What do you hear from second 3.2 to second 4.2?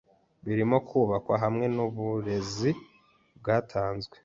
bwatanzwe